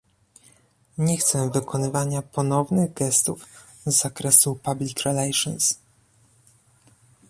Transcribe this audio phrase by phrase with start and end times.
[0.97, 3.45] Nie chcę wykonywania ponownych gestów
[3.85, 5.75] z zakresu public relations